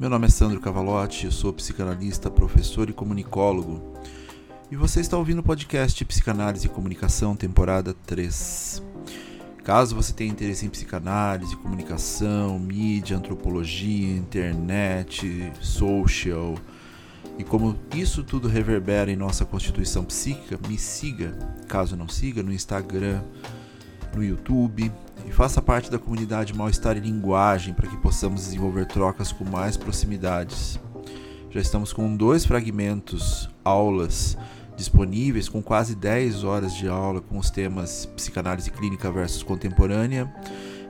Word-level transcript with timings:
Meu 0.00 0.08
nome 0.08 0.28
é 0.28 0.30
Sandro 0.30 0.58
Cavalotti, 0.60 1.26
eu 1.26 1.30
sou 1.30 1.52
psicanalista, 1.52 2.30
professor 2.30 2.88
e 2.88 2.92
comunicólogo. 2.94 3.92
E 4.70 4.74
você 4.74 4.98
está 4.98 5.18
ouvindo 5.18 5.40
o 5.40 5.42
podcast 5.42 6.02
Psicanálise 6.06 6.64
e 6.64 6.70
Comunicação, 6.70 7.36
temporada 7.36 7.92
3. 8.06 8.82
Caso 9.62 9.94
você 9.94 10.14
tenha 10.14 10.30
interesse 10.30 10.64
em 10.64 10.70
psicanálise, 10.70 11.54
comunicação, 11.54 12.58
mídia, 12.58 13.18
antropologia, 13.18 14.16
internet, 14.16 15.52
social 15.60 16.54
e 17.36 17.44
como 17.44 17.78
isso 17.94 18.24
tudo 18.24 18.48
reverbera 18.48 19.10
em 19.10 19.16
nossa 19.16 19.44
constituição 19.44 20.02
psíquica, 20.02 20.58
me 20.66 20.78
siga, 20.78 21.36
caso 21.68 21.94
não 21.94 22.08
siga, 22.08 22.42
no 22.42 22.54
Instagram, 22.54 23.22
no 24.14 24.24
YouTube 24.24 24.90
e 25.30 25.32
faça 25.32 25.62
parte 25.62 25.88
da 25.88 25.96
comunidade 25.96 26.52
Mal-Estar 26.52 26.96
e 26.96 27.00
Linguagem 27.00 27.72
para 27.72 27.88
que 27.88 27.96
possamos 27.98 28.40
desenvolver 28.40 28.84
trocas 28.86 29.30
com 29.30 29.44
mais 29.44 29.76
proximidades. 29.76 30.76
Já 31.50 31.60
estamos 31.60 31.92
com 31.92 32.16
dois 32.16 32.44
fragmentos, 32.44 33.48
aulas 33.64 34.36
disponíveis 34.76 35.48
com 35.48 35.62
quase 35.62 35.94
10 35.94 36.42
horas 36.42 36.74
de 36.74 36.88
aula 36.88 37.20
com 37.20 37.38
os 37.38 37.48
temas 37.48 38.06
psicanálise 38.06 38.72
clínica 38.72 39.08
versus 39.12 39.44
contemporânea 39.44 40.28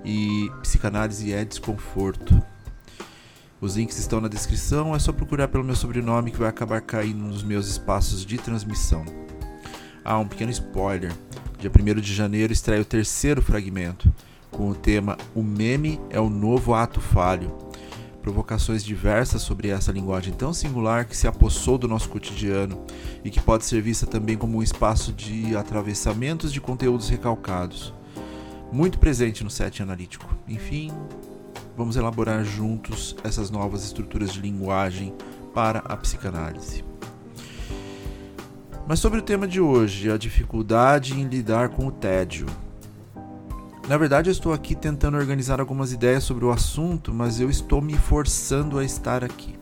e 0.06 0.50
psicanálise 0.62 1.34
é 1.34 1.44
desconforto. 1.44 2.42
Os 3.60 3.76
links 3.76 3.98
estão 3.98 4.22
na 4.22 4.28
descrição, 4.28 4.96
é 4.96 4.98
só 4.98 5.12
procurar 5.12 5.48
pelo 5.48 5.64
meu 5.64 5.76
sobrenome 5.76 6.30
que 6.30 6.38
vai 6.38 6.48
acabar 6.48 6.80
caindo 6.80 7.24
nos 7.24 7.42
meus 7.42 7.68
espaços 7.68 8.24
de 8.24 8.38
transmissão. 8.38 9.04
Ah, 10.02 10.18
um 10.18 10.26
pequeno 10.26 10.50
spoiler. 10.50 11.12
Dia 11.58 11.70
1 11.70 12.00
de 12.00 12.14
janeiro 12.14 12.54
estreia 12.54 12.80
o 12.80 12.86
terceiro 12.86 13.42
fragmento, 13.42 14.10
com 14.50 14.68
o 14.68 14.74
tema 14.74 15.16
O 15.34 15.42
meme 15.42 16.00
é 16.10 16.20
o 16.20 16.28
novo 16.28 16.74
ato 16.74 17.00
falho 17.00 17.70
provocações 18.20 18.84
diversas 18.84 19.42
sobre 19.42 19.68
essa 19.68 19.90
linguagem 19.90 20.32
tão 20.32 20.52
singular 20.52 21.06
que 21.06 21.16
se 21.16 21.26
apossou 21.26 21.78
do 21.78 21.88
nosso 21.88 22.08
cotidiano 22.08 22.84
e 23.24 23.30
que 23.30 23.40
pode 23.40 23.64
ser 23.64 23.80
vista 23.80 24.06
também 24.06 24.36
como 24.36 24.58
um 24.58 24.62
espaço 24.62 25.12
de 25.12 25.56
atravessamentos 25.56 26.52
de 26.52 26.60
conteúdos 26.60 27.08
recalcados, 27.08 27.94
muito 28.70 28.98
presente 28.98 29.42
no 29.42 29.50
set 29.50 29.82
analítico. 29.82 30.36
Enfim, 30.46 30.92
vamos 31.76 31.96
elaborar 31.96 32.44
juntos 32.44 33.16
essas 33.24 33.50
novas 33.50 33.84
estruturas 33.84 34.32
de 34.32 34.40
linguagem 34.40 35.14
para 35.54 35.80
a 35.80 35.96
psicanálise. 35.96 36.84
Mas 38.86 38.98
sobre 38.98 39.20
o 39.20 39.22
tema 39.22 39.46
de 39.46 39.60
hoje, 39.60 40.10
a 40.10 40.16
dificuldade 40.16 41.18
em 41.18 41.24
lidar 41.24 41.70
com 41.70 41.86
o 41.86 41.92
tédio. 41.92 42.46
Na 43.90 43.98
verdade, 43.98 44.30
eu 44.30 44.32
estou 44.32 44.52
aqui 44.52 44.76
tentando 44.76 45.16
organizar 45.16 45.58
algumas 45.58 45.92
ideias 45.92 46.22
sobre 46.22 46.44
o 46.44 46.52
assunto, 46.52 47.12
mas 47.12 47.40
eu 47.40 47.50
estou 47.50 47.82
me 47.82 47.94
forçando 47.94 48.78
a 48.78 48.84
estar 48.84 49.24
aqui. 49.24 49.58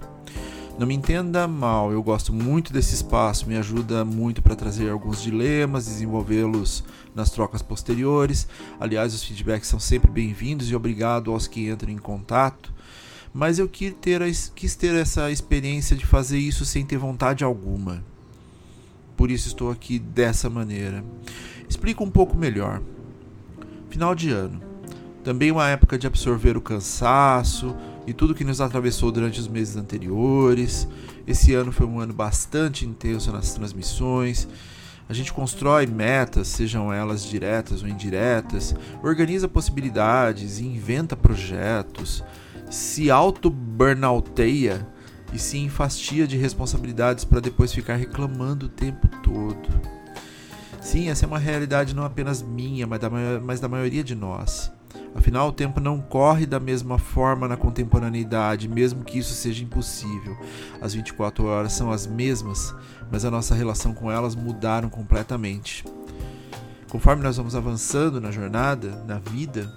Não 0.79 0.87
me 0.87 0.95
entenda 0.95 1.49
mal, 1.49 1.91
eu 1.91 2.03
gosto 2.03 2.31
muito 2.31 2.71
desse 2.71 2.95
espaço, 2.95 3.49
me 3.49 3.57
ajuda 3.57 4.05
muito 4.05 4.43
para 4.43 4.55
trazer 4.55 4.91
alguns 4.91 5.23
dilemas, 5.23 5.87
desenvolvê-los 5.87 6.85
nas 7.15 7.31
trocas 7.31 7.63
posteriores. 7.63 8.47
Aliás, 8.79 9.15
os 9.15 9.25
feedbacks 9.25 9.67
são 9.67 9.81
sempre 9.81 10.11
bem-vindos 10.11 10.71
e 10.71 10.77
obrigado 10.77 11.33
aos 11.33 11.47
que 11.47 11.67
entram 11.67 11.91
em 11.91 11.97
contato. 11.97 12.71
Mas 13.33 13.59
eu 13.59 13.67
quis 13.67 13.95
ter, 13.99 14.21
quis 14.55 14.77
ter 14.77 14.95
essa 14.95 15.31
experiência 15.31 15.97
de 15.97 16.05
fazer 16.05 16.39
isso 16.39 16.67
sem 16.67 16.85
ter 16.85 16.99
vontade 16.99 17.45
alguma. 17.45 18.05
Por 19.17 19.31
isso 19.31 19.49
estou 19.49 19.71
aqui 19.71 19.99
dessa 19.99 20.51
maneira. 20.51 21.03
Explico 21.67 22.05
um 22.05 22.11
pouco 22.11 22.37
melhor. 22.37 22.83
Final 23.99 24.15
de 24.15 24.31
ano. 24.31 24.63
Também 25.25 25.51
uma 25.51 25.69
época 25.69 25.99
de 25.99 26.07
absorver 26.07 26.57
o 26.57 26.61
cansaço 26.61 27.75
e 28.07 28.13
tudo 28.13 28.33
que 28.33 28.45
nos 28.45 28.61
atravessou 28.61 29.11
durante 29.11 29.41
os 29.41 29.49
meses 29.49 29.77
anteriores. 29.77 30.87
Esse 31.27 31.53
ano 31.53 31.73
foi 31.73 31.85
um 31.85 31.99
ano 31.99 32.15
bastante 32.15 32.87
intenso 32.87 33.33
nas 33.33 33.55
transmissões. 33.55 34.47
A 35.09 35.13
gente 35.13 35.33
constrói 35.33 35.85
metas, 35.87 36.47
sejam 36.47 36.93
elas 36.93 37.25
diretas 37.25 37.83
ou 37.83 37.89
indiretas, 37.89 38.73
organiza 39.03 39.49
possibilidades, 39.49 40.61
inventa 40.61 41.17
projetos, 41.17 42.23
se 42.71 43.11
auto-burnouteia 43.11 44.87
e 45.33 45.41
se 45.41 45.59
enfastia 45.59 46.25
de 46.25 46.37
responsabilidades 46.37 47.25
para 47.25 47.41
depois 47.41 47.73
ficar 47.73 47.97
reclamando 47.97 48.67
o 48.67 48.69
tempo 48.69 49.09
todo. 49.25 49.98
Sim, 50.89 51.11
essa 51.11 51.27
é 51.27 51.29
uma 51.29 51.39
realidade 51.39 51.95
não 51.95 52.03
apenas 52.03 52.41
minha, 52.41 52.87
mas 52.87 52.99
da, 52.99 53.11
mas 53.45 53.61
da 53.61 53.69
maioria 53.69 54.03
de 54.03 54.15
nós. 54.15 54.73
Afinal, 55.15 55.49
o 55.49 55.53
tempo 55.53 55.81
não 55.81 56.01
corre 56.01 56.47
da 56.47 56.59
mesma 56.59 56.99
forma 56.99 57.47
na 57.47 57.59
contemporaneidade, 57.59 58.67
mesmo 58.71 59.05
que 59.05 59.19
isso 59.19 59.35
seja 59.35 59.63
impossível. 59.63 60.35
As 60.81 60.95
24 60.95 61.45
horas 61.45 61.75
são 61.75 61.93
as 61.93 62.07
mesmas, 62.07 62.75
mas 63.13 63.23
a 63.27 63.31
nossa 63.31 63.55
relação 63.55 63.93
com 63.93 64.11
elas 64.11 64.35
mudaram 64.35 64.89
completamente. 64.89 65.85
Conforme 66.89 67.23
nós 67.23 67.37
vamos 67.37 67.55
avançando 67.55 68.19
na 68.19 68.31
jornada, 68.31 69.05
na 69.07 69.19
vida, 69.19 69.71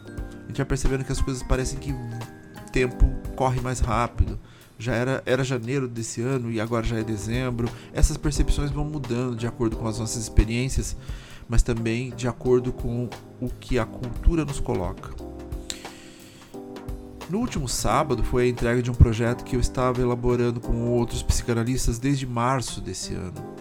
a 0.45 0.47
gente 0.47 0.59
vai 0.59 0.65
percebendo 0.65 1.03
que 1.03 1.11
as 1.11 1.19
coisas 1.19 1.43
parecem 1.43 1.77
que 1.77 1.91
o 1.91 2.71
tempo 2.71 3.05
corre 3.35 3.59
mais 3.59 3.81
rápido, 3.81 4.39
já 4.81 4.95
era, 4.95 5.21
era 5.25 5.43
janeiro 5.43 5.87
desse 5.87 6.21
ano 6.21 6.51
e 6.51 6.59
agora 6.59 6.85
já 6.85 6.97
é 6.97 7.03
dezembro. 7.03 7.69
Essas 7.93 8.17
percepções 8.17 8.71
vão 8.71 8.83
mudando 8.83 9.35
de 9.35 9.45
acordo 9.45 9.77
com 9.77 9.87
as 9.87 9.99
nossas 9.99 10.23
experiências, 10.23 10.97
mas 11.47 11.61
também 11.61 12.09
de 12.11 12.27
acordo 12.27 12.73
com 12.73 13.07
o 13.39 13.47
que 13.47 13.77
a 13.77 13.85
cultura 13.85 14.43
nos 14.43 14.59
coloca. 14.59 15.13
No 17.29 17.37
último 17.37 17.67
sábado 17.67 18.23
foi 18.23 18.45
a 18.45 18.47
entrega 18.47 18.81
de 18.81 18.91
um 18.91 18.93
projeto 18.93 19.43
que 19.45 19.55
eu 19.55 19.59
estava 19.59 20.01
elaborando 20.01 20.59
com 20.59 20.89
outros 20.89 21.23
psicanalistas 21.23 21.97
desde 21.97 22.25
março 22.25 22.81
desse 22.81 23.13
ano. 23.13 23.55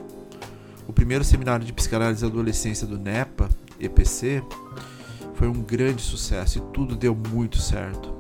O 0.89 0.93
primeiro 0.93 1.23
seminário 1.23 1.65
de 1.65 1.73
psicanálise 1.73 2.23
da 2.23 2.27
adolescência 2.27 2.87
do 2.87 2.99
NEPA, 2.99 3.49
EPC, 3.79 4.43
foi 5.35 5.47
um 5.47 5.63
grande 5.63 6.03
sucesso 6.03 6.59
e 6.59 6.61
tudo 6.73 6.97
deu 6.97 7.15
muito 7.15 7.59
certo. 7.59 8.20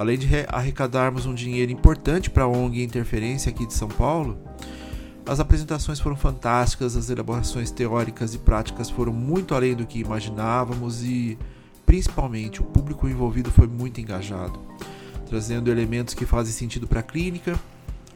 Além 0.00 0.16
de 0.16 0.26
arrecadarmos 0.48 1.26
um 1.26 1.34
dinheiro 1.34 1.70
importante 1.70 2.30
para 2.30 2.44
a 2.44 2.48
ONG 2.48 2.82
Interferência 2.82 3.50
aqui 3.50 3.66
de 3.66 3.74
São 3.74 3.86
Paulo, 3.86 4.38
as 5.26 5.40
apresentações 5.40 6.00
foram 6.00 6.16
fantásticas, 6.16 6.96
as 6.96 7.10
elaborações 7.10 7.70
teóricas 7.70 8.32
e 8.32 8.38
práticas 8.38 8.88
foram 8.88 9.12
muito 9.12 9.54
além 9.54 9.74
do 9.74 9.86
que 9.86 9.98
imaginávamos 9.98 11.04
e, 11.04 11.36
principalmente, 11.84 12.62
o 12.62 12.64
público 12.64 13.06
envolvido 13.06 13.50
foi 13.50 13.66
muito 13.66 14.00
engajado, 14.00 14.58
trazendo 15.28 15.70
elementos 15.70 16.14
que 16.14 16.24
fazem 16.24 16.54
sentido 16.54 16.88
para 16.88 17.00
a 17.00 17.02
clínica, 17.02 17.60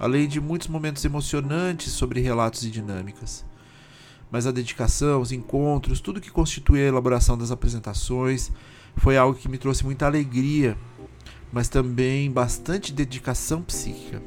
além 0.00 0.26
de 0.26 0.40
muitos 0.40 0.68
momentos 0.68 1.04
emocionantes 1.04 1.92
sobre 1.92 2.18
relatos 2.18 2.64
e 2.64 2.70
dinâmicas. 2.70 3.44
Mas 4.30 4.46
a 4.46 4.50
dedicação, 4.50 5.20
os 5.20 5.32
encontros, 5.32 6.00
tudo 6.00 6.18
que 6.18 6.30
constitui 6.30 6.80
a 6.80 6.88
elaboração 6.88 7.36
das 7.36 7.50
apresentações 7.50 8.50
foi 8.96 9.18
algo 9.18 9.38
que 9.38 9.50
me 9.50 9.58
trouxe 9.58 9.84
muita 9.84 10.06
alegria 10.06 10.78
mas 11.54 11.68
também 11.68 12.28
bastante 12.28 12.92
dedicação 12.92 13.62
psíquica. 13.62 14.20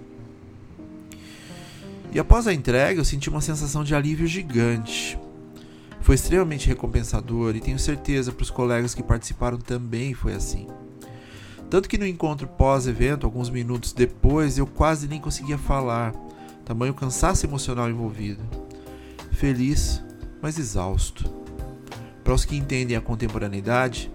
E 2.13 2.17
após 2.17 2.47
a 2.47 2.53
entrega, 2.53 3.01
eu 3.01 3.05
senti 3.05 3.29
uma 3.29 3.41
sensação 3.41 3.83
de 3.83 3.93
alívio 3.93 4.25
gigante. 4.25 5.19
Foi 5.99 6.15
extremamente 6.15 6.69
recompensador 6.69 7.53
e 7.53 7.59
tenho 7.59 7.77
certeza 7.77 8.31
para 8.31 8.43
os 8.43 8.49
colegas 8.49 8.95
que 8.95 9.03
participaram 9.03 9.57
também 9.57 10.13
foi 10.13 10.33
assim. 10.33 10.67
Tanto 11.69 11.89
que 11.89 11.97
no 11.97 12.07
encontro 12.07 12.47
pós-evento, 12.47 13.25
alguns 13.25 13.49
minutos 13.49 13.91
depois, 13.91 14.57
eu 14.57 14.65
quase 14.65 15.05
nem 15.05 15.19
conseguia 15.19 15.57
falar, 15.57 16.13
tamanho 16.63 16.93
cansaço 16.93 17.45
emocional 17.45 17.89
envolvido. 17.89 18.41
Feliz, 19.33 20.01
mas 20.41 20.57
exausto. 20.57 21.29
Para 22.23 22.33
os 22.33 22.45
que 22.45 22.55
entendem 22.55 22.95
a 22.95 23.01
contemporaneidade, 23.01 24.09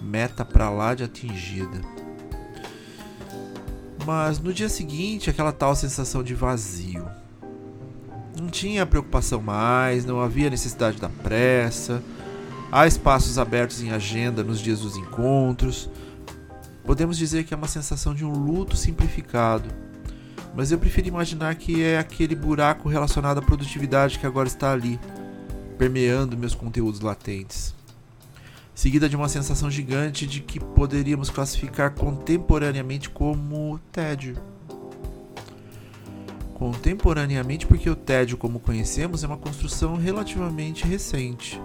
meta 0.00 0.44
para 0.44 0.70
lá 0.70 0.94
de 0.94 1.02
atingida. 1.02 1.93
Mas 4.04 4.38
no 4.38 4.52
dia 4.52 4.68
seguinte, 4.68 5.30
aquela 5.30 5.52
tal 5.52 5.74
sensação 5.74 6.22
de 6.22 6.34
vazio. 6.34 7.06
Não 8.38 8.48
tinha 8.48 8.84
preocupação 8.84 9.40
mais, 9.40 10.04
não 10.04 10.20
havia 10.20 10.50
necessidade 10.50 11.00
da 11.00 11.08
pressa, 11.08 12.02
há 12.70 12.86
espaços 12.86 13.38
abertos 13.38 13.80
em 13.80 13.90
agenda 13.90 14.42
nos 14.42 14.60
dias 14.60 14.80
dos 14.80 14.96
encontros. 14.96 15.88
Podemos 16.84 17.16
dizer 17.16 17.44
que 17.44 17.54
é 17.54 17.56
uma 17.56 17.68
sensação 17.68 18.14
de 18.14 18.24
um 18.24 18.32
luto 18.32 18.76
simplificado, 18.76 19.70
mas 20.54 20.70
eu 20.70 20.78
prefiro 20.78 21.08
imaginar 21.08 21.54
que 21.54 21.82
é 21.82 21.98
aquele 21.98 22.34
buraco 22.34 22.88
relacionado 22.88 23.38
à 23.38 23.42
produtividade 23.42 24.18
que 24.18 24.26
agora 24.26 24.48
está 24.48 24.72
ali, 24.72 25.00
permeando 25.78 26.36
meus 26.36 26.54
conteúdos 26.54 27.00
latentes 27.00 27.74
seguida 28.74 29.08
de 29.08 29.16
uma 29.16 29.28
sensação 29.28 29.70
gigante 29.70 30.26
de 30.26 30.40
que 30.40 30.58
poderíamos 30.58 31.30
classificar 31.30 31.94
contemporaneamente 31.94 33.08
como 33.08 33.78
tédio. 33.92 34.36
Contemporaneamente, 36.54 37.66
porque 37.66 37.88
o 37.90 37.96
tédio, 37.96 38.36
como 38.36 38.60
conhecemos, 38.60 39.22
é 39.22 39.26
uma 39.26 39.36
construção 39.36 39.96
relativamente 39.96 40.86
recente. 40.86 41.60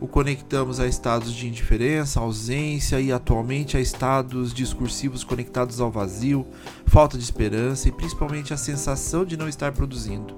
o 0.00 0.08
conectamos 0.08 0.80
a 0.80 0.86
estados 0.86 1.30
de 1.30 1.46
indiferença, 1.46 2.20
ausência 2.20 2.98
e 2.98 3.12
atualmente 3.12 3.76
a 3.76 3.80
estados 3.80 4.54
discursivos 4.54 5.22
conectados 5.22 5.78
ao 5.78 5.90
vazio, 5.90 6.46
falta 6.86 7.18
de 7.18 7.24
esperança 7.24 7.86
e 7.86 7.92
principalmente 7.92 8.54
a 8.54 8.56
sensação 8.56 9.26
de 9.26 9.36
não 9.36 9.46
estar 9.46 9.72
produzindo. 9.72 10.34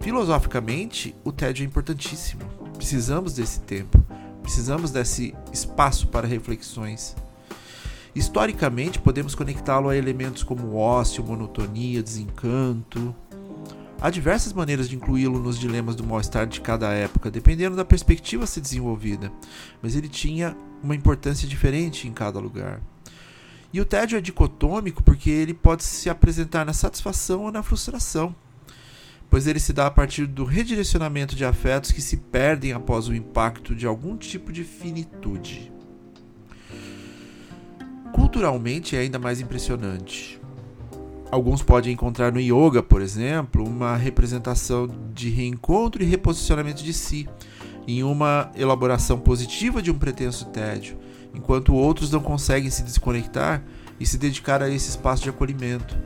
Filosoficamente, 0.00 1.14
o 1.22 1.32
tédio 1.32 1.64
é 1.64 1.66
importantíssimo. 1.66 2.42
Precisamos 2.78 3.34
desse 3.34 3.60
tempo, 3.60 4.02
precisamos 4.46 4.92
desse 4.92 5.34
espaço 5.52 6.06
para 6.06 6.24
reflexões. 6.24 7.16
Historicamente, 8.14 9.00
podemos 9.00 9.34
conectá-lo 9.34 9.88
a 9.88 9.96
elementos 9.96 10.44
como 10.44 10.76
ócio, 10.76 11.24
monotonia, 11.24 12.00
desencanto, 12.00 13.12
Há 13.98 14.10
diversas 14.10 14.52
maneiras 14.52 14.90
de 14.90 14.94
incluí-lo 14.94 15.38
nos 15.38 15.58
dilemas 15.58 15.96
do 15.96 16.04
mal-estar 16.04 16.46
de 16.46 16.60
cada 16.60 16.92
época, 16.92 17.30
dependendo 17.30 17.74
da 17.74 17.84
perspectiva 17.84 18.44
a 18.44 18.46
ser 18.46 18.60
desenvolvida, 18.60 19.32
mas 19.80 19.96
ele 19.96 20.06
tinha 20.06 20.54
uma 20.82 20.94
importância 20.94 21.48
diferente 21.48 22.06
em 22.06 22.12
cada 22.12 22.38
lugar. 22.38 22.82
E 23.72 23.80
o 23.80 23.86
tédio 23.86 24.18
é 24.18 24.20
dicotômico 24.20 25.02
porque 25.02 25.30
ele 25.30 25.54
pode 25.54 25.82
se 25.82 26.10
apresentar 26.10 26.66
na 26.66 26.74
satisfação 26.74 27.44
ou 27.44 27.50
na 27.50 27.62
frustração, 27.62 28.36
pois 29.30 29.46
ele 29.46 29.60
se 29.60 29.72
dá 29.72 29.86
a 29.86 29.90
partir 29.90 30.26
do 30.26 30.44
redirecionamento 30.44 31.34
de 31.34 31.44
afetos 31.44 31.90
que 31.90 32.00
se 32.00 32.16
perdem 32.16 32.72
após 32.72 33.08
o 33.08 33.14
impacto 33.14 33.74
de 33.74 33.86
algum 33.86 34.16
tipo 34.16 34.52
de 34.52 34.64
finitude. 34.64 35.72
Culturalmente 38.12 38.96
é 38.96 39.00
ainda 39.00 39.18
mais 39.18 39.40
impressionante. 39.40 40.40
Alguns 41.30 41.62
podem 41.62 41.92
encontrar 41.92 42.32
no 42.32 42.40
yoga, 42.40 42.82
por 42.82 43.02
exemplo, 43.02 43.66
uma 43.66 43.96
representação 43.96 44.88
de 45.12 45.28
reencontro 45.28 46.02
e 46.02 46.06
reposicionamento 46.06 46.84
de 46.84 46.92
si, 46.92 47.28
em 47.86 48.02
uma 48.02 48.50
elaboração 48.54 49.18
positiva 49.18 49.82
de 49.82 49.90
um 49.90 49.98
pretenso 49.98 50.46
tédio, 50.46 50.96
enquanto 51.34 51.74
outros 51.74 52.10
não 52.10 52.20
conseguem 52.20 52.70
se 52.70 52.82
desconectar 52.82 53.62
e 53.98 54.06
se 54.06 54.18
dedicar 54.18 54.62
a 54.62 54.70
esse 54.70 54.88
espaço 54.88 55.24
de 55.24 55.30
acolhimento. 55.30 55.96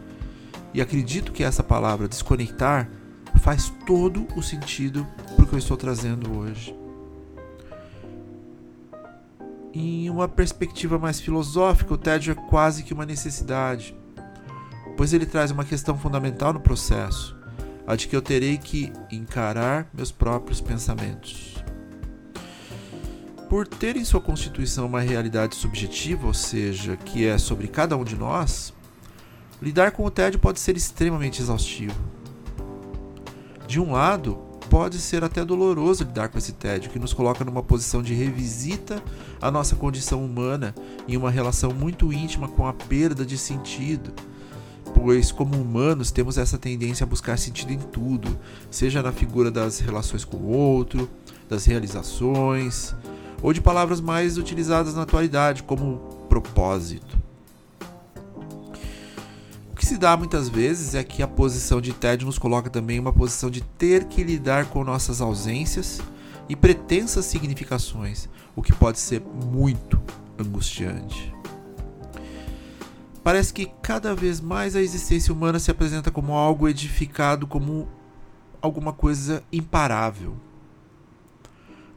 E 0.72 0.80
acredito 0.80 1.32
que 1.32 1.44
essa 1.44 1.62
palavra 1.62 2.08
desconectar 2.08 2.90
faz 3.38 3.72
todo 3.86 4.26
o 4.36 4.42
sentido 4.42 5.06
para 5.36 5.44
o 5.44 5.48
que 5.48 5.54
eu 5.54 5.58
estou 5.58 5.76
trazendo 5.76 6.38
hoje. 6.38 6.74
Em 9.72 10.10
uma 10.10 10.26
perspectiva 10.26 10.98
mais 10.98 11.20
filosófica, 11.20 11.94
o 11.94 11.98
tédio 11.98 12.32
é 12.32 12.34
quase 12.34 12.82
que 12.82 12.92
uma 12.92 13.06
necessidade 13.06 13.94
pois 15.00 15.14
ele 15.14 15.24
traz 15.24 15.50
uma 15.50 15.64
questão 15.64 15.96
fundamental 15.96 16.52
no 16.52 16.60
processo, 16.60 17.34
a 17.86 17.96
de 17.96 18.06
que 18.06 18.14
eu 18.14 18.20
terei 18.20 18.58
que 18.58 18.92
encarar 19.10 19.88
meus 19.94 20.12
próprios 20.12 20.60
pensamentos. 20.60 21.54
Por 23.48 23.66
ter 23.66 23.96
em 23.96 24.04
sua 24.04 24.20
constituição 24.20 24.84
uma 24.84 25.00
realidade 25.00 25.56
subjetiva, 25.56 26.26
ou 26.26 26.34
seja, 26.34 26.98
que 26.98 27.26
é 27.26 27.38
sobre 27.38 27.66
cada 27.66 27.96
um 27.96 28.04
de 28.04 28.14
nós, 28.14 28.74
lidar 29.62 29.92
com 29.92 30.04
o 30.04 30.10
tédio 30.10 30.38
pode 30.38 30.60
ser 30.60 30.76
extremamente 30.76 31.40
exaustivo. 31.40 31.98
De 33.70 33.78
um 33.78 33.92
lado, 33.92 34.36
pode 34.68 34.98
ser 34.98 35.22
até 35.22 35.44
doloroso 35.44 36.02
lidar 36.02 36.28
com 36.28 36.36
esse 36.36 36.50
tédio, 36.50 36.90
que 36.90 36.98
nos 36.98 37.12
coloca 37.12 37.44
numa 37.44 37.62
posição 37.62 38.02
de 38.02 38.12
revisita 38.12 39.00
à 39.40 39.48
nossa 39.48 39.76
condição 39.76 40.24
humana 40.24 40.74
em 41.06 41.16
uma 41.16 41.30
relação 41.30 41.72
muito 41.72 42.12
íntima 42.12 42.48
com 42.48 42.66
a 42.66 42.72
perda 42.72 43.24
de 43.24 43.38
sentido, 43.38 44.12
pois, 44.92 45.30
como 45.30 45.54
humanos, 45.54 46.10
temos 46.10 46.36
essa 46.36 46.58
tendência 46.58 47.04
a 47.04 47.06
buscar 47.06 47.38
sentido 47.38 47.72
em 47.72 47.78
tudo, 47.78 48.36
seja 48.72 49.04
na 49.04 49.12
figura 49.12 49.52
das 49.52 49.78
relações 49.78 50.24
com 50.24 50.38
o 50.38 50.48
outro, 50.48 51.08
das 51.48 51.64
realizações, 51.64 52.92
ou 53.40 53.52
de 53.52 53.60
palavras 53.60 54.00
mais 54.00 54.36
utilizadas 54.36 54.96
na 54.96 55.02
atualidade, 55.02 55.62
como 55.62 55.98
propósito. 56.28 57.29
Se 59.90 59.98
dá 59.98 60.16
muitas 60.16 60.48
vezes 60.48 60.94
é 60.94 61.02
que 61.02 61.20
a 61.20 61.26
posição 61.26 61.80
de 61.80 61.92
tédio 61.92 62.24
nos 62.24 62.38
coloca 62.38 62.70
também 62.70 63.00
uma 63.00 63.12
posição 63.12 63.50
de 63.50 63.60
ter 63.60 64.04
que 64.04 64.22
lidar 64.22 64.66
com 64.66 64.84
nossas 64.84 65.20
ausências 65.20 66.00
e 66.48 66.54
pretensas 66.54 67.24
significações, 67.24 68.28
o 68.54 68.62
que 68.62 68.72
pode 68.72 69.00
ser 69.00 69.20
muito 69.20 70.00
angustiante. 70.38 71.34
Parece 73.24 73.52
que 73.52 73.66
cada 73.82 74.14
vez 74.14 74.40
mais 74.40 74.76
a 74.76 74.80
existência 74.80 75.34
humana 75.34 75.58
se 75.58 75.72
apresenta 75.72 76.08
como 76.08 76.34
algo 76.34 76.68
edificado, 76.68 77.44
como 77.44 77.88
alguma 78.62 78.92
coisa 78.92 79.42
imparável. 79.52 80.36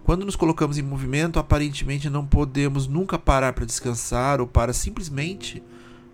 Quando 0.04 0.26
nos 0.26 0.36
colocamos 0.36 0.80
em 0.80 0.82
movimento, 0.82 1.38
aparentemente 1.38 2.10
não 2.10 2.26
podemos 2.26 2.88
nunca 2.88 3.20
parar 3.20 3.54
para 3.54 3.68
descansar 3.68 4.42
ou 4.42 4.48
para 4.48 4.74
simplesmente 4.74 5.62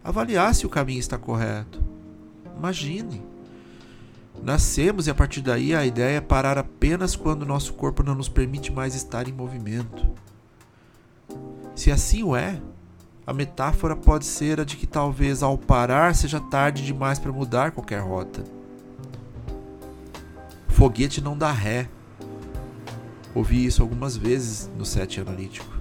avaliar 0.04 0.54
se 0.56 0.66
o 0.66 0.70
caminho 0.70 1.00
está 1.00 1.18
correto. 1.18 1.82
Imagine. 2.58 3.22
Nascemos 4.42 5.08
e 5.08 5.10
a 5.10 5.16
partir 5.16 5.42
daí 5.42 5.76
a 5.76 5.86
ideia 5.86 6.18
é 6.18 6.22
parar 6.22 6.58
apenas 6.58 7.16
quando 7.16 7.46
nosso 7.46 7.74
corpo 7.74 8.04
não 8.04 8.16
nos 8.16 8.30
permite 8.30 8.72
mais 8.72 8.96
estar 8.96 9.28
em 9.28 9.34
movimento. 9.34 10.10
Se 11.76 11.92
assim 11.92 12.24
o 12.24 12.36
é, 12.36 12.62
a 13.28 13.34
metáfora 13.34 13.96
pode 13.96 14.26
ser 14.26 14.60
a 14.60 14.64
de 14.64 14.76
que 14.76 14.88
talvez 14.88 15.44
ao 15.44 15.58
parar 15.58 16.16
seja 16.16 16.40
tarde 16.40 16.86
demais 16.86 17.20
para 17.20 17.32
mudar 17.32 17.72
qualquer 17.72 18.02
rota. 18.02 18.44
Foguete 20.68 21.22
não 21.22 21.38
dá 21.38 21.52
ré. 21.52 21.90
Ouvi 23.36 23.66
isso 23.66 23.82
algumas 23.82 24.18
vezes 24.18 24.70
no 24.78 24.86
set 24.86 25.20
analítico. 25.20 25.79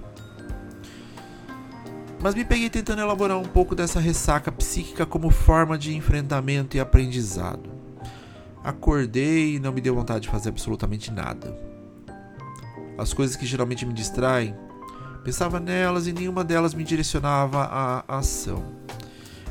Mas 2.21 2.35
me 2.35 2.43
peguei 2.43 2.69
tentando 2.69 3.01
elaborar 3.01 3.37
um 3.37 3.45
pouco 3.45 3.75
dessa 3.75 3.99
ressaca 3.99 4.51
psíquica 4.51 5.05
como 5.05 5.29
forma 5.29 5.77
de 5.77 5.95
enfrentamento 5.95 6.75
e 6.75 6.79
aprendizado. 6.79 7.69
Acordei 8.63 9.55
e 9.55 9.59
não 9.59 9.71
me 9.71 9.81
deu 9.81 9.95
vontade 9.95 10.21
de 10.21 10.29
fazer 10.29 10.49
absolutamente 10.49 11.11
nada. 11.11 11.57
As 12.97 13.13
coisas 13.13 13.35
que 13.35 13.45
geralmente 13.45 13.85
me 13.85 13.93
distraem 13.93 14.53
Pensava 15.23 15.59
nelas 15.59 16.07
e 16.07 16.13
nenhuma 16.13 16.43
delas 16.43 16.73
me 16.73 16.83
direcionava 16.83 17.63
à 17.63 18.17
ação. 18.17 18.63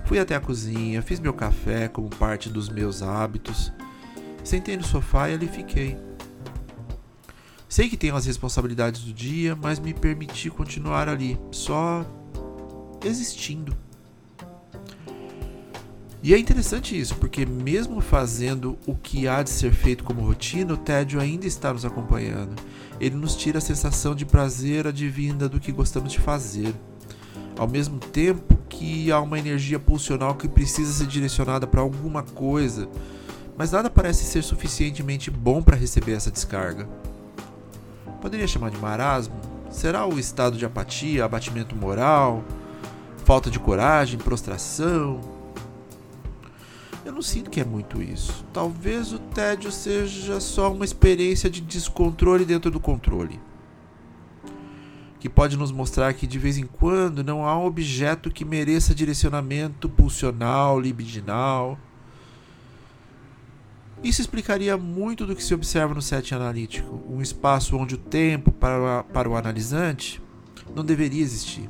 Fui 0.06 0.18
até 0.18 0.34
a 0.34 0.40
cozinha, 0.40 1.02
fiz 1.02 1.20
meu 1.20 1.34
café 1.34 1.88
como 1.88 2.08
parte 2.08 2.48
dos 2.48 2.68
meus 2.68 3.02
hábitos, 3.02 3.70
sentei 4.42 4.76
no 4.76 4.82
sofá 4.82 5.28
e 5.28 5.34
ali 5.34 5.46
fiquei. 5.46 5.98
Sei 7.68 7.90
que 7.90 7.98
tenho 7.98 8.16
as 8.16 8.25
responsabilidades 8.25 9.02
do 9.02 9.12
dia, 9.12 9.54
mas 9.54 9.78
me 9.78 9.92
permiti 9.92 10.48
continuar 10.48 11.06
ali, 11.06 11.38
só 11.50 12.06
existindo. 13.04 13.76
E 16.20 16.34
é 16.34 16.38
interessante 16.38 16.98
isso, 16.98 17.14
porque 17.16 17.46
mesmo 17.46 18.00
fazendo 18.00 18.76
o 18.86 18.94
que 18.94 19.28
há 19.28 19.42
de 19.42 19.50
ser 19.50 19.72
feito 19.72 20.02
como 20.02 20.20
rotina, 20.20 20.74
o 20.74 20.76
tédio 20.76 21.20
ainda 21.20 21.46
está 21.46 21.72
nos 21.72 21.84
acompanhando. 21.84 22.60
Ele 23.00 23.14
nos 23.14 23.36
tira 23.36 23.58
a 23.58 23.60
sensação 23.60 24.14
de 24.14 24.26
prazer 24.26 24.86
advinda 24.86 25.48
do 25.48 25.60
que 25.60 25.70
gostamos 25.70 26.12
de 26.12 26.18
fazer. 26.18 26.74
Ao 27.56 27.68
mesmo 27.68 27.98
tempo 27.98 28.58
que 28.68 29.12
há 29.12 29.20
uma 29.20 29.38
energia 29.38 29.78
pulsional 29.78 30.34
que 30.34 30.48
precisa 30.48 30.92
ser 30.92 31.06
direcionada 31.06 31.66
para 31.66 31.80
alguma 31.80 32.22
coisa, 32.22 32.88
mas 33.56 33.72
nada 33.72 33.88
parece 33.88 34.24
ser 34.24 34.42
suficientemente 34.42 35.30
bom 35.30 35.62
para 35.62 35.76
receber 35.76 36.12
essa 36.12 36.30
descarga. 36.30 36.88
Poderia 38.20 38.46
chamar 38.46 38.70
de 38.70 38.78
marasmo? 38.78 39.34
Será 39.70 40.06
o 40.06 40.18
estado 40.18 40.56
de 40.56 40.64
apatia, 40.64 41.24
abatimento 41.24 41.76
moral, 41.76 42.44
falta 43.28 43.50
de 43.50 43.58
coragem, 43.58 44.18
prostração? 44.18 45.20
Eu 47.04 47.12
não 47.12 47.20
sinto 47.20 47.50
que 47.50 47.61
é 47.61 47.64
muito 47.64 48.02
isso. 48.02 48.42
Talvez 48.54 49.12
o 49.12 49.18
tédio 49.18 49.70
seja 49.70 50.40
só 50.40 50.73
uma 50.73 50.82
experiência 50.82 51.50
de 51.50 51.61
descontrole 51.61 52.47
dentro 52.47 52.70
do 52.70 52.80
controle. 52.80 53.38
Que 55.20 55.28
pode 55.28 55.58
nos 55.58 55.70
mostrar 55.70 56.14
que 56.14 56.26
de 56.26 56.38
vez 56.38 56.56
em 56.56 56.64
quando 56.64 57.23
não 57.23 57.47
há 57.47 57.58
um 57.58 57.66
objeto 57.66 58.30
que 58.30 58.47
mereça 58.47 58.94
direcionamento 58.94 59.90
pulsional, 59.90 60.80
libidinal. 60.80 61.78
Isso 64.02 64.23
explicaria 64.23 64.78
muito 64.78 65.26
do 65.26 65.37
que 65.37 65.44
se 65.44 65.52
observa 65.52 65.92
no 65.92 66.00
set 66.00 66.35
analítico, 66.35 67.02
um 67.06 67.20
espaço 67.20 67.76
onde 67.76 67.94
o 67.94 67.99
tempo 67.99 68.50
para, 68.50 69.02
para 69.02 69.28
o 69.28 69.37
analisante 69.37 70.18
não 70.75 70.82
deveria 70.82 71.20
existir 71.20 71.68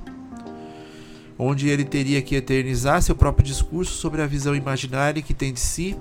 onde 1.38 1.68
ele 1.68 1.84
teria 1.84 2.20
que 2.20 2.34
eternizar 2.34 3.00
seu 3.00 3.14
próprio 3.14 3.46
discurso 3.46 3.92
sobre 3.92 4.20
a 4.20 4.26
visão 4.26 4.56
imaginária 4.56 5.22
que 5.22 5.32
tem 5.32 5.52
de 5.52 5.60
si 5.60 5.96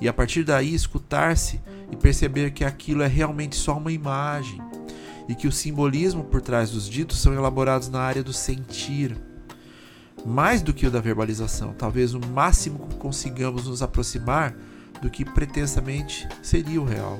e 0.00 0.08
a 0.08 0.12
partir 0.12 0.42
daí 0.42 0.74
escutar-se 0.74 1.60
e 1.90 1.96
perceber 1.96 2.50
que 2.50 2.64
aquilo 2.64 3.02
é 3.02 3.06
realmente 3.06 3.54
só 3.54 3.76
uma 3.76 3.92
imagem 3.92 4.60
e 5.28 5.34
que 5.34 5.46
o 5.46 5.52
simbolismo 5.52 6.24
por 6.24 6.42
trás 6.42 6.70
dos 6.70 6.88
ditos 6.88 7.20
são 7.20 7.32
elaborados 7.32 7.88
na 7.88 8.00
área 8.00 8.22
do 8.22 8.32
sentir. 8.32 9.16
Mais 10.26 10.62
do 10.62 10.72
que 10.72 10.86
o 10.86 10.90
da 10.90 11.00
verbalização, 11.00 11.72
talvez 11.72 12.14
o 12.14 12.20
máximo 12.20 12.86
que 12.88 12.96
consigamos 12.96 13.66
nos 13.66 13.82
aproximar 13.82 14.54
do 15.00 15.10
que 15.10 15.24
pretensamente 15.24 16.26
seria 16.42 16.80
o 16.80 16.84
real. 16.84 17.18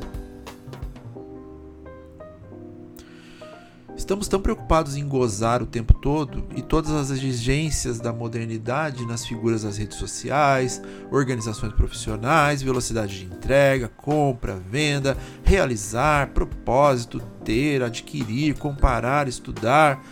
Estamos 4.05 4.29
tão 4.29 4.39
preocupados 4.39 4.97
em 4.97 5.09
gozar 5.09 5.63
o 5.63 5.67
tempo 5.67 5.95
todo 5.95 6.47
e 6.55 6.61
todas 6.61 6.91
as 6.91 7.09
exigências 7.09 7.99
da 7.99 8.13
modernidade 8.13 9.07
nas 9.07 9.25
figuras 9.25 9.63
das 9.63 9.79
redes 9.79 9.97
sociais, 9.97 10.83
organizações 11.11 11.73
profissionais, 11.73 12.61
velocidade 12.61 13.21
de 13.21 13.25
entrega, 13.25 13.89
compra, 13.89 14.57
venda, 14.57 15.17
realizar, 15.43 16.35
propósito, 16.35 17.19
ter, 17.47 17.83
adquirir, 17.83 18.59
comparar, 18.59 19.27
estudar, 19.27 20.05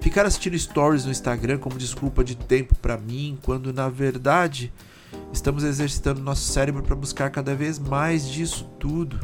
ficar 0.00 0.26
assistindo 0.26 0.58
stories 0.58 1.04
no 1.04 1.12
Instagram 1.12 1.58
como 1.58 1.78
desculpa 1.78 2.24
de 2.24 2.34
tempo 2.34 2.74
para 2.74 2.98
mim, 2.98 3.38
quando 3.44 3.72
na 3.72 3.88
verdade 3.88 4.72
estamos 5.32 5.62
exercitando 5.62 6.20
nosso 6.20 6.52
cérebro 6.52 6.82
para 6.82 6.96
buscar 6.96 7.30
cada 7.30 7.54
vez 7.54 7.78
mais 7.78 8.28
disso 8.28 8.68
tudo. 8.80 9.20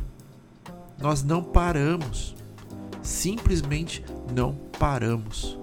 Nós 0.96 1.24
não 1.24 1.42
paramos 1.42 2.36
simplesmente 3.02 4.04
não 4.32 4.54
paramos. 4.78 5.58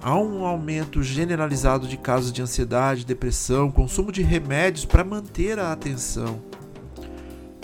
Há 0.00 0.16
um 0.16 0.46
aumento 0.46 1.02
generalizado 1.02 1.86
de 1.86 1.96
casos 1.96 2.32
de 2.32 2.40
ansiedade, 2.40 3.04
depressão, 3.04 3.70
consumo 3.70 4.10
de 4.10 4.22
remédios 4.22 4.86
para 4.86 5.04
manter 5.04 5.58
a 5.58 5.72
atenção, 5.72 6.40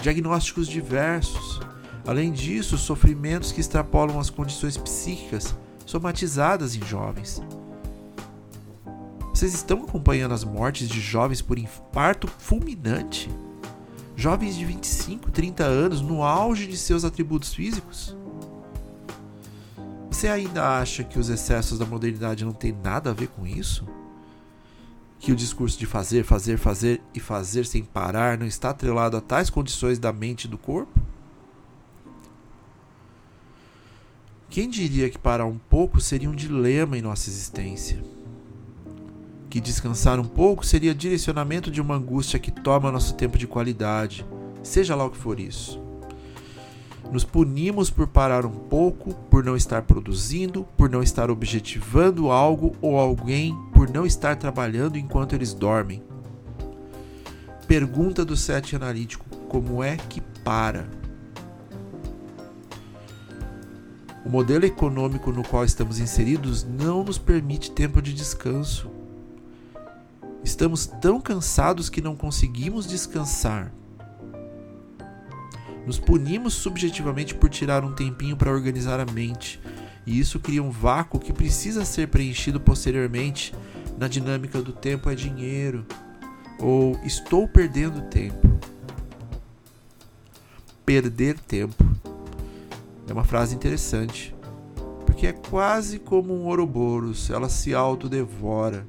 diagnósticos 0.03 0.69
diversos. 0.69 1.61
Além 2.07 2.31
disso, 2.31 2.77
sofrimentos 2.77 3.53
que 3.53 3.61
extrapolam 3.61 4.21
as 4.21 4.29
condições 4.29 4.77
psíquicas 4.77 5.55
somatizadas 5.87 6.77
em 6.77 6.85
jovens. 6.85 7.43
Vocês 9.31 9.55
estão 9.55 9.85
acompanhando 9.85 10.35
as 10.35 10.45
mortes 10.45 10.89
de 10.89 11.01
jovens 11.01 11.41
por 11.41 11.59
infarto 11.59 12.29
fulminante? 12.39 13.31
jovens 14.17 14.57
de 14.57 14.65
25, 14.65 15.31
30 15.31 15.63
anos 15.63 16.01
no 16.01 16.23
auge 16.23 16.67
de 16.67 16.77
seus 16.77 17.05
atributos 17.05 17.53
físicos? 17.53 18.17
Você 20.27 20.31
ainda 20.31 20.81
acha 20.81 21.05
que 21.05 21.21
os 21.21 21.29
excessos 21.29 21.79
da 21.79 21.87
modernidade 21.87 22.45
não 22.45 22.53
têm 22.53 22.73
nada 22.73 23.11
a 23.11 23.13
ver 23.13 23.29
com 23.29 23.47
isso? 23.47 23.87
Que 25.21 25.31
o 25.31 25.37
discurso 25.37 25.79
de 25.79 25.87
fazer, 25.87 26.25
fazer, 26.25 26.59
fazer 26.59 27.01
e 27.15 27.21
fazer 27.21 27.65
sem 27.65 27.85
parar 27.85 28.37
não 28.37 28.45
está 28.45 28.71
atrelado 28.71 29.17
a 29.17 29.21
tais 29.21 29.51
condições 29.51 30.01
da 30.01 30.13
mente 30.13 30.47
e 30.47 30.49
do 30.49 30.59
corpo? 30.59 31.01
Quem 34.51 34.69
diria 34.69 35.09
que 35.09 35.17
parar 35.17 35.47
um 35.47 35.59
pouco 35.59 36.01
seria 36.01 36.29
um 36.29 36.35
dilema 36.35 36.99
em 36.99 37.03
nossa 37.03 37.31
existência? 37.31 38.03
que 39.49 39.61
descansar 39.61 40.19
um 40.19 40.25
pouco 40.25 40.67
seria 40.67 40.93
direcionamento 40.93 41.71
de 41.71 41.81
uma 41.81 41.95
angústia 41.95 42.41
que 42.41 42.51
toma 42.51 42.91
nosso 42.91 43.15
tempo 43.15 43.39
de 43.39 43.47
qualidade, 43.47 44.27
seja 44.61 44.97
lá 44.97 45.05
o 45.05 45.11
que 45.11 45.17
for 45.17 45.39
isso. 45.39 45.86
Nos 47.11 47.25
punimos 47.25 47.89
por 47.89 48.07
parar 48.09 48.45
um 48.45 48.51
pouco, 48.51 49.15
por 49.31 49.45
não 49.45 49.57
estar 49.57 49.83
produzindo, 49.83 50.67
por 50.77 50.91
não 50.91 51.03
estar 51.03 51.31
objetivando 51.31 52.31
algo 52.31 52.75
ou 52.81 52.99
alguém, 52.99 53.57
por 53.73 53.89
não 53.89 54.05
estar 54.05 54.37
trabalhando 54.37 54.99
enquanto 54.99 55.35
eles 55.35 55.55
dormem. 55.55 56.03
Pergunta 57.67 58.25
do 58.25 58.37
sete 58.37 58.75
analítico: 58.75 59.25
como 59.49 59.83
é 59.83 59.97
que 59.97 60.21
para? 60.21 60.89
O 64.25 64.29
modelo 64.29 64.67
econômico 64.67 65.31
no 65.31 65.45
qual 65.45 65.65
estamos 65.65 66.01
inseridos 66.01 66.65
não 66.65 67.05
nos 67.05 67.17
permite 67.17 67.71
tempo 67.71 68.03
de 68.03 68.13
descanso. 68.13 68.91
Estamos 70.43 70.87
tão 70.87 71.21
cansados 71.21 71.89
que 71.89 72.01
não 72.01 72.17
conseguimos 72.17 72.87
descansar. 72.89 73.73
Nos 75.87 76.01
punimos 76.01 76.55
subjetivamente 76.55 77.35
por 77.35 77.49
tirar 77.49 77.85
um 77.85 77.95
tempinho 77.95 78.37
para 78.37 78.51
organizar 78.51 78.99
a 78.99 79.07
mente, 79.07 79.61
e 80.05 80.19
isso 80.19 80.41
cria 80.41 80.63
um 80.63 80.71
vácuo 80.71 81.21
que 81.21 81.33
precisa 81.33 81.85
ser 81.85 82.09
preenchido 82.09 82.61
posteriormente 82.61 83.55
na 83.97 84.09
dinâmica 84.09 84.61
do 84.61 84.73
tempo 84.73 85.09
é 85.09 85.15
dinheiro 85.15 85.87
ou 86.59 86.99
estou 87.05 87.47
perdendo 87.47 88.03
tempo. 88.09 88.49
Perder 90.85 91.39
tempo 91.39 91.85
é 93.09 93.13
uma 93.13 93.25
frase 93.25 93.55
interessante, 93.55 94.35
porque 95.05 95.27
é 95.27 95.33
quase 95.33 95.99
como 95.99 96.35
um 96.35 96.47
Ouroboros, 96.47 97.31
ela 97.31 97.49
se 97.49 97.75
autodevora. 97.75 98.87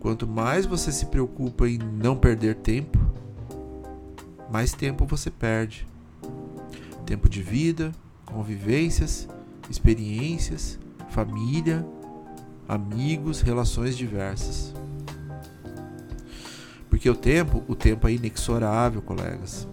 Quanto 0.00 0.26
mais 0.26 0.66
você 0.66 0.92
se 0.92 1.06
preocupa 1.06 1.68
em 1.68 1.78
não 1.78 2.16
perder 2.16 2.56
tempo, 2.56 2.98
mais 4.50 4.72
tempo 4.72 5.06
você 5.06 5.30
perde. 5.30 5.86
Tempo 7.04 7.28
de 7.28 7.42
vida, 7.42 7.92
convivências, 8.24 9.28
experiências, 9.70 10.78
família, 11.10 11.86
amigos, 12.68 13.40
relações 13.40 13.96
diversas. 13.96 14.74
Porque 16.90 17.08
o 17.08 17.14
tempo, 17.14 17.62
o 17.68 17.74
tempo 17.74 18.08
é 18.08 18.12
inexorável, 18.12 19.02
colegas. 19.02 19.68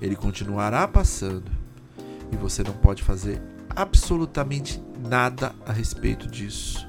Ele 0.00 0.14
continuará 0.14 0.86
passando 0.86 1.50
e 2.30 2.36
você 2.36 2.62
não 2.62 2.74
pode 2.74 3.02
fazer 3.02 3.42
absolutamente 3.74 4.82
nada 5.08 5.54
a 5.66 5.72
respeito 5.72 6.28
disso 6.28 6.88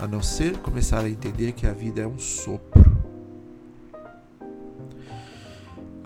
a 0.00 0.08
não 0.08 0.22
ser 0.22 0.56
começar 0.58 1.00
a 1.00 1.10
entender 1.10 1.52
que 1.52 1.66
a 1.66 1.72
vida 1.72 2.00
é 2.00 2.06
um 2.06 2.18
sopro. 2.18 2.79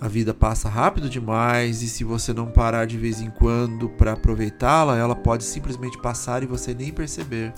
A 0.04 0.08
vida 0.08 0.34
passa 0.34 0.68
rápido 0.68 1.08
demais 1.08 1.80
e 1.80 1.88
se 1.88 2.04
você 2.04 2.34
não 2.34 2.50
parar 2.50 2.86
de 2.86 2.98
vez 2.98 3.22
em 3.22 3.30
quando 3.30 3.88
para 3.88 4.12
aproveitá-la, 4.12 4.98
ela 4.98 5.16
pode 5.16 5.44
simplesmente 5.44 5.96
passar 5.96 6.42
e 6.42 6.46
você 6.46 6.74
nem 6.74 6.92
perceber. 6.92 7.54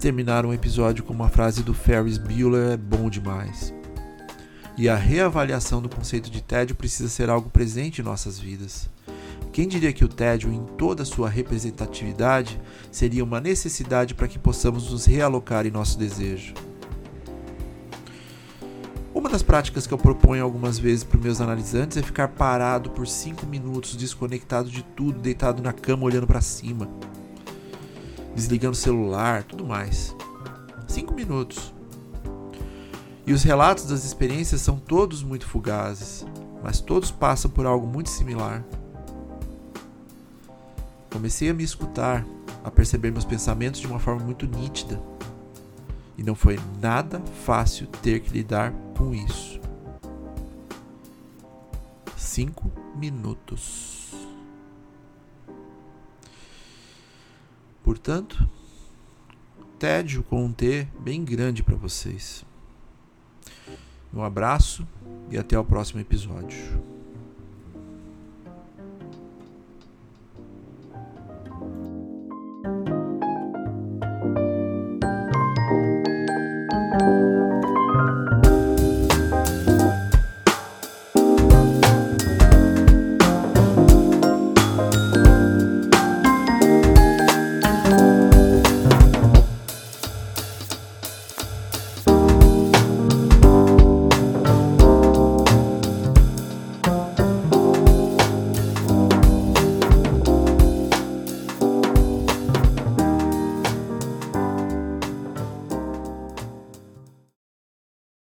Terminar 0.00 0.46
um 0.46 0.52
episódio 0.52 1.02
com 1.02 1.12
uma 1.12 1.28
frase 1.28 1.64
do 1.64 1.74
Ferris 1.74 2.16
Bueller 2.16 2.74
é 2.74 2.76
bom 2.76 3.10
demais. 3.10 3.74
E 4.78 4.88
a 4.88 4.94
reavaliação 4.94 5.82
do 5.82 5.88
conceito 5.88 6.30
de 6.30 6.40
tédio 6.40 6.76
precisa 6.76 7.08
ser 7.08 7.28
algo 7.28 7.50
presente 7.50 8.00
em 8.00 8.04
nossas 8.04 8.38
vidas. 8.38 8.88
Quem 9.52 9.66
diria 9.66 9.92
que 9.92 10.04
o 10.04 10.08
tédio, 10.08 10.52
em 10.52 10.64
toda 10.78 11.04
sua 11.04 11.28
representatividade, 11.28 12.60
seria 12.92 13.24
uma 13.24 13.40
necessidade 13.40 14.14
para 14.14 14.28
que 14.28 14.38
possamos 14.38 14.92
nos 14.92 15.06
realocar 15.06 15.66
em 15.66 15.72
nosso 15.72 15.98
desejo? 15.98 16.54
Uma 19.22 19.30
das 19.30 19.40
práticas 19.40 19.86
que 19.86 19.94
eu 19.94 19.98
proponho 19.98 20.42
algumas 20.42 20.80
vezes 20.80 21.04
para 21.04 21.16
meus 21.16 21.40
analisantes 21.40 21.96
é 21.96 22.02
ficar 22.02 22.26
parado 22.26 22.90
por 22.90 23.06
5 23.06 23.46
minutos, 23.46 23.94
desconectado 23.94 24.68
de 24.68 24.82
tudo, 24.82 25.20
deitado 25.20 25.62
na 25.62 25.72
cama 25.72 26.02
olhando 26.02 26.26
para 26.26 26.40
cima, 26.40 26.88
desligando 28.34 28.72
o 28.72 28.76
celular, 28.76 29.44
tudo 29.44 29.64
mais. 29.64 30.12
5 30.88 31.14
minutos. 31.14 31.72
E 33.24 33.32
os 33.32 33.44
relatos 33.44 33.84
das 33.84 34.04
experiências 34.04 34.60
são 34.60 34.76
todos 34.76 35.22
muito 35.22 35.46
fugazes, 35.46 36.26
mas 36.60 36.80
todos 36.80 37.12
passam 37.12 37.48
por 37.48 37.64
algo 37.64 37.86
muito 37.86 38.10
similar. 38.10 38.64
Comecei 41.12 41.48
a 41.48 41.54
me 41.54 41.62
escutar, 41.62 42.26
a 42.64 42.72
perceber 42.72 43.12
meus 43.12 43.24
pensamentos 43.24 43.80
de 43.80 43.86
uma 43.86 44.00
forma 44.00 44.24
muito 44.24 44.48
nítida. 44.48 45.00
E 46.18 46.24
não 46.24 46.34
foi 46.34 46.58
nada 46.80 47.22
fácil 47.44 47.86
ter 47.86 48.18
que 48.18 48.32
lidar 48.32 48.74
com 49.02 49.12
isso. 49.12 49.60
Cinco 52.16 52.70
minutos. 52.94 54.12
Portanto, 57.82 58.48
tédio 59.78 60.22
com 60.22 60.44
um 60.44 60.52
T 60.52 60.86
bem 61.00 61.24
grande 61.24 61.64
para 61.64 61.74
vocês. 61.74 62.44
Um 64.14 64.22
abraço 64.22 64.86
e 65.30 65.36
até 65.36 65.58
o 65.58 65.64
próximo 65.64 66.00
episódio. 66.00 66.91